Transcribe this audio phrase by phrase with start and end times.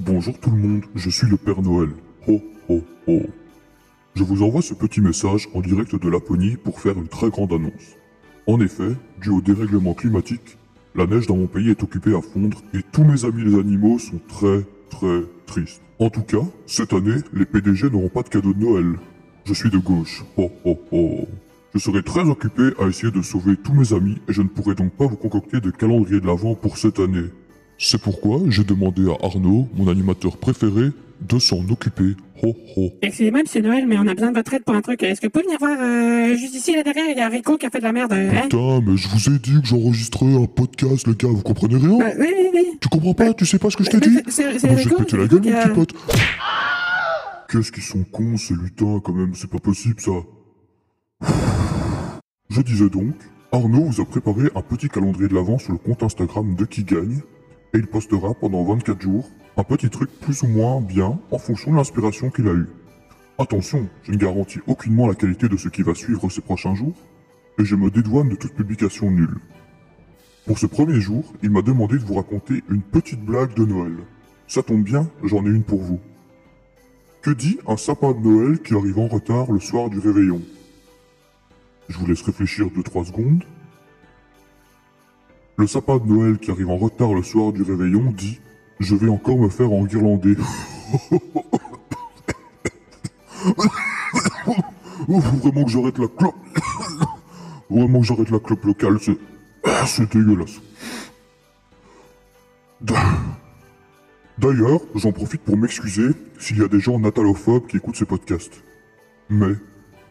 [0.00, 1.90] Bonjour tout le monde, je suis le Père Noël.
[2.26, 3.22] Ho ho ho.
[4.16, 7.52] Je vous envoie ce petit message en direct de Laponie pour faire une très grande
[7.52, 7.94] annonce.
[8.48, 10.58] En effet, dû au dérèglement climatique,
[10.96, 14.00] la neige dans mon pays est occupée à fondre et tous mes amis les animaux
[14.00, 15.80] sont très très tristes.
[16.00, 18.98] En tout cas, cette année, les PDG n'auront pas de cadeau de Noël.
[19.44, 20.24] Je suis de gauche.
[20.36, 21.28] Ho ho ho.
[21.72, 24.74] Je serai très occupé à essayer de sauver tous mes amis et je ne pourrai
[24.74, 27.30] donc pas vous concocter de calendrier de l'Avent pour cette année.
[27.78, 32.14] C'est pourquoi j'ai demandé à Arnaud, mon animateur préféré, de s'en occuper.
[32.42, 32.90] Ho ho.
[33.02, 35.02] Excusez-moi, monsieur Noël, mais on a besoin de votre aide pour un truc.
[35.02, 37.56] Est-ce que vous pouvez venir voir euh, juste ici, là derrière, il y a Rico
[37.56, 38.12] qui a fait de la merde.
[38.12, 38.42] euh, hein?
[38.42, 41.98] Putain, mais je vous ai dit que j'enregistrais un podcast, les gars, vous comprenez rien?
[41.98, 42.78] Bah, oui, oui, oui.
[42.80, 43.32] Tu comprends pas?
[43.34, 44.18] Tu sais pas ce que je t'ai Mais dit?
[44.28, 45.74] c'est- c'est Ah bah, Je vais Rico, te péter la gueule, qui mon a- petit
[45.74, 45.94] pote
[47.50, 50.12] Qu'est-ce qu'ils sont cons, ces lutins, quand même, c'est pas possible, ça
[52.50, 53.14] Je disais donc,
[53.52, 56.84] Arnaud vous a préparé un petit calendrier de l'avant sur le compte Instagram de Qui
[56.84, 57.20] Gagne,
[57.74, 61.72] et il postera pendant 24 jours un petit truc plus ou moins bien en fonction
[61.72, 62.68] de l'inspiration qu'il a eue.
[63.38, 66.94] Attention, je ne garantis aucunement la qualité de ce qui va suivre ces prochains jours,
[67.58, 69.38] et je me dédouane de toute publication nulle.
[70.46, 73.96] Pour ce premier jour, il m'a demandé de vous raconter une petite blague de Noël.
[74.46, 76.00] Ça tombe bien, j'en ai une pour vous.
[77.22, 80.42] Que dit un sapin de Noël qui arrive en retard le soir du réveillon?
[81.88, 83.44] Je vous laisse réfléchir 2-3 secondes.
[85.56, 88.40] Le sapin de Noël qui arrive en retard le soir du réveillon dit
[88.80, 90.36] Je vais encore me faire enguirlander.
[95.08, 96.34] Vraiment que j'arrête la clope.
[97.70, 99.16] Vraiment que j'arrête la clope locale, c'est.
[99.86, 100.60] C'est dégueulasse.
[102.80, 102.94] D'a-
[104.38, 106.08] D'ailleurs, j'en profite pour m'excuser
[106.38, 108.62] s'il y a des gens natalophobes qui écoutent ce podcast.
[109.30, 109.54] Mais,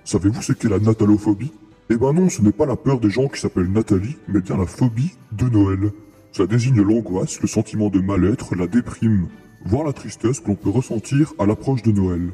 [0.05, 1.52] savez-vous ce qu'est la natalophobie
[1.89, 4.57] Eh ben non, ce n'est pas la peur des gens qui s'appellent Nathalie, mais bien
[4.57, 5.91] la phobie de Noël.
[6.31, 9.27] Ça désigne l'angoisse, le sentiment de mal-être, la déprime,
[9.65, 12.29] voire la tristesse que l'on peut ressentir à l'approche de Noël.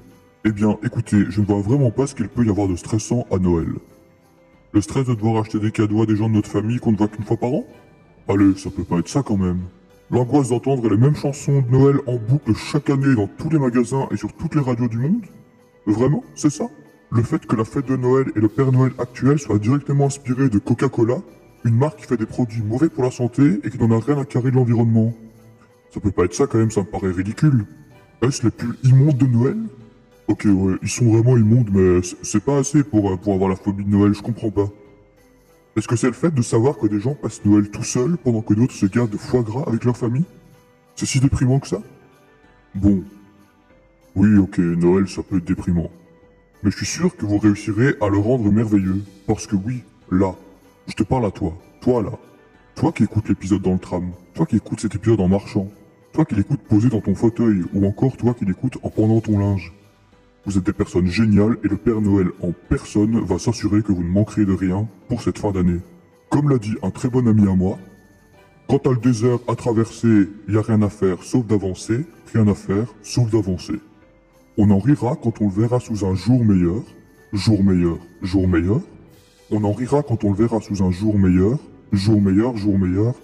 [0.46, 3.26] Eh bien, écoutez, je ne vois vraiment pas ce qu'il peut y avoir de stressant
[3.32, 3.74] à Noël.
[4.72, 6.98] Le stress de devoir acheter des cadeaux à des gens de notre famille qu'on ne
[6.98, 7.66] voit qu'une fois par an?
[8.28, 9.62] Allez, ça peut pas être ça quand même.
[10.12, 14.08] L'angoisse d'entendre les mêmes chansons de Noël en boucle chaque année dans tous les magasins
[14.12, 15.26] et sur toutes les radios du monde?
[15.88, 16.66] Vraiment, c'est ça?
[17.12, 20.50] Le fait que la fête de Noël et le Père Noël actuel soient directement inspirés
[20.50, 21.18] de Coca-Cola,
[21.66, 24.20] une marque qui fait des produits mauvais pour la santé et qui n'en a rien
[24.20, 25.12] à carrer de l'environnement.
[25.92, 27.66] Ça peut pas être ça quand même, ça me paraît ridicule.
[28.22, 29.58] Est-ce les plus immondes de Noël?
[30.28, 33.56] Ok, ouais, ils sont vraiment immondes, mais c'est pas assez pour, euh, pour avoir la
[33.56, 34.70] phobie de Noël, je comprends pas.
[35.76, 38.44] Est-ce que c'est le fait de savoir que des gens passent Noël tout seuls pendant
[38.44, 40.26] que d'autres se gardent de foie gras avec leur famille?
[40.96, 41.82] C'est si déprimant que ça?
[42.76, 43.04] Bon.
[44.16, 45.90] Oui, ok, Noël, ça peut être déprimant.
[46.64, 49.02] Mais je suis sûr que vous réussirez à le rendre merveilleux.
[49.28, 50.36] Parce que oui, là,
[50.88, 51.58] je te parle à toi.
[51.82, 52.12] Toi là.
[52.76, 54.12] Toi qui écoutes l'épisode dans le tram.
[54.34, 55.70] Toi qui écoutes cet épisode en marchant.
[56.12, 57.64] Toi qui l'écoutes posé dans ton fauteuil.
[57.74, 59.74] Ou encore toi qui l'écoutes en pendant ton linge.
[60.46, 64.04] Vous êtes des personnes géniales et le Père Noël en personne va s'assurer que vous
[64.04, 65.80] ne manquerez de rien pour cette fin d'année.
[66.30, 67.78] Comme l'a dit un très bon ami à moi,
[68.70, 72.54] quand t'as le désert à traverser, y a rien à faire sauf d'avancer, rien à
[72.54, 73.80] faire sauf d'avancer.
[74.62, 76.84] On en rira quand on le verra sous un jour meilleur,
[77.32, 78.82] jour meilleur, jour meilleur.
[79.52, 81.58] On en rira quand on le verra sous un jour meilleur,
[81.94, 83.16] jour meilleur, jour meilleur,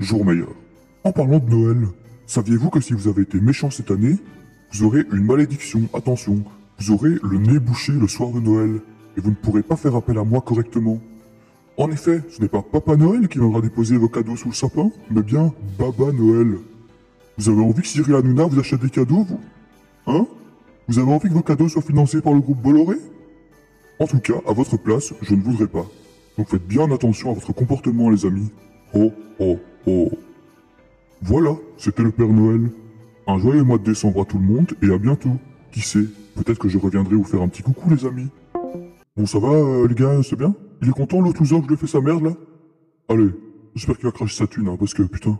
[0.00, 0.48] jour meilleur.
[1.04, 1.86] En parlant de Noël,
[2.26, 4.16] saviez-vous que si vous avez été méchant cette année,
[4.72, 6.42] vous aurez une malédiction, attention,
[6.80, 8.80] vous aurez le nez bouché le soir de Noël,
[9.16, 10.98] et vous ne pourrez pas faire appel à moi correctement.
[11.76, 14.90] En effet, ce n'est pas Papa Noël qui viendra déposer vos cadeaux sous le sapin,
[15.08, 16.56] mais bien Baba Noël.
[17.38, 19.40] Vous avez envie que Cyril Hanouna vous achète des cadeaux, vous?
[20.08, 20.26] Hein?
[20.90, 22.96] Vous avez envie que vos cadeaux soient financés par le groupe Bolloré?
[24.00, 25.86] En tout cas, à votre place, je ne voudrais pas.
[26.36, 28.50] Donc faites bien attention à votre comportement, les amis.
[28.92, 29.56] Oh, oh,
[29.86, 30.10] oh.
[31.22, 32.72] Voilà, c'était le Père Noël.
[33.28, 35.36] Un joyeux mois de décembre à tout le monde et à bientôt.
[35.70, 38.26] Qui sait, peut-être que je reviendrai vous faire un petit coucou, les amis.
[39.16, 40.56] Bon, ça va, euh, les gars, c'est bien?
[40.82, 42.32] Il est content, l'autre loser, que je lui ai fait sa merde, là?
[43.08, 43.30] Allez,
[43.76, 45.38] j'espère qu'il va cracher sa thune, hein, parce que, putain,